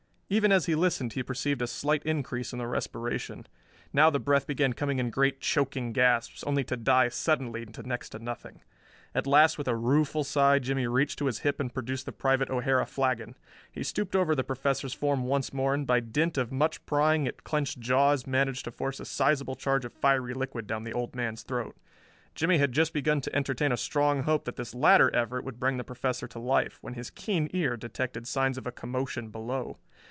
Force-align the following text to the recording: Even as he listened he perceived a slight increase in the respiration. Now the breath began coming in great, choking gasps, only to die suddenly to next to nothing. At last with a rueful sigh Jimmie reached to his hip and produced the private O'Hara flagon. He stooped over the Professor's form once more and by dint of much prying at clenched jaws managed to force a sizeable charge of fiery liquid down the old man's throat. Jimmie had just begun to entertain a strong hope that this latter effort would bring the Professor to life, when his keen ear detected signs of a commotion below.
Even 0.33 0.53
as 0.53 0.65
he 0.65 0.75
listened 0.75 1.11
he 1.11 1.23
perceived 1.23 1.61
a 1.61 1.67
slight 1.67 2.01
increase 2.05 2.53
in 2.53 2.59
the 2.59 2.65
respiration. 2.65 3.45
Now 3.91 4.09
the 4.09 4.17
breath 4.17 4.47
began 4.47 4.71
coming 4.71 4.97
in 4.97 5.09
great, 5.09 5.41
choking 5.41 5.91
gasps, 5.91 6.41
only 6.45 6.63
to 6.63 6.77
die 6.77 7.09
suddenly 7.09 7.65
to 7.65 7.83
next 7.83 8.11
to 8.11 8.19
nothing. 8.19 8.61
At 9.13 9.27
last 9.27 9.57
with 9.57 9.67
a 9.67 9.75
rueful 9.75 10.23
sigh 10.23 10.59
Jimmie 10.59 10.87
reached 10.87 11.19
to 11.19 11.25
his 11.25 11.39
hip 11.39 11.59
and 11.59 11.73
produced 11.73 12.05
the 12.05 12.13
private 12.13 12.49
O'Hara 12.49 12.85
flagon. 12.85 13.35
He 13.73 13.83
stooped 13.83 14.15
over 14.15 14.33
the 14.33 14.45
Professor's 14.45 14.93
form 14.93 15.25
once 15.25 15.51
more 15.51 15.73
and 15.73 15.85
by 15.85 15.99
dint 15.99 16.37
of 16.37 16.49
much 16.49 16.85
prying 16.85 17.27
at 17.27 17.43
clenched 17.43 17.81
jaws 17.81 18.25
managed 18.25 18.63
to 18.63 18.71
force 18.71 19.01
a 19.01 19.05
sizeable 19.05 19.55
charge 19.55 19.83
of 19.83 19.91
fiery 19.91 20.33
liquid 20.33 20.65
down 20.65 20.85
the 20.85 20.93
old 20.93 21.13
man's 21.13 21.43
throat. 21.43 21.75
Jimmie 22.35 22.57
had 22.57 22.71
just 22.71 22.93
begun 22.93 23.19
to 23.19 23.35
entertain 23.35 23.73
a 23.73 23.75
strong 23.75 24.23
hope 24.23 24.45
that 24.45 24.55
this 24.55 24.73
latter 24.73 25.13
effort 25.13 25.43
would 25.43 25.59
bring 25.59 25.75
the 25.75 25.83
Professor 25.83 26.25
to 26.29 26.39
life, 26.39 26.77
when 26.79 26.93
his 26.93 27.09
keen 27.09 27.49
ear 27.51 27.75
detected 27.75 28.25
signs 28.29 28.57
of 28.57 28.65
a 28.65 28.71
commotion 28.71 29.27
below. 29.27 29.77